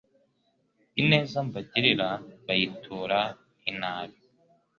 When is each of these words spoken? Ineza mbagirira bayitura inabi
Ineza 1.01 1.37
mbagirira 1.47 2.09
bayitura 2.45 3.19
inabi 3.71 4.17